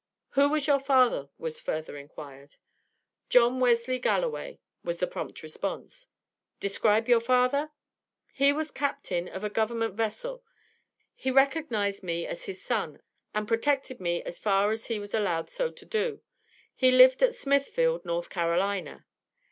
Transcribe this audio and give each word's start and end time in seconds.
"Who 0.29 0.49
was 0.49 0.65
your 0.65 0.79
father?" 0.79 1.29
was 1.37 1.59
further 1.59 1.95
inquired. 1.95 2.55
"John 3.29 3.59
Wesley 3.59 3.99
Galloway," 3.99 4.59
was 4.83 4.97
the 4.99 5.05
prompt 5.05 5.43
response. 5.43 6.07
"Describe 6.59 7.07
your 7.07 7.19
father?" 7.21 7.69
"He 8.33 8.51
was 8.51 8.71
captain 8.71 9.27
of 9.29 9.43
a 9.43 9.49
government 9.51 9.93
vessel; 9.93 10.43
he 11.13 11.29
recognized 11.29 12.01
me 12.01 12.25
as 12.25 12.45
his 12.45 12.59
son, 12.63 13.03
and 13.35 13.47
protected 13.47 13.99
me 14.01 14.23
as 14.23 14.39
far 14.39 14.71
as 14.71 14.87
he 14.87 14.97
was 14.97 15.13
allowed 15.13 15.51
so 15.51 15.69
to 15.69 15.85
do; 15.85 16.21
he 16.73 16.89
lived 16.89 17.21
at 17.21 17.35
Smithfield, 17.35 18.03
North 18.03 18.31
Carolina. 18.31 19.05